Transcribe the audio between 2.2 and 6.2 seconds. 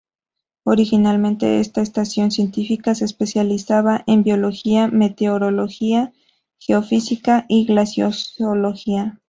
científica se especializaba en biología, meteorología,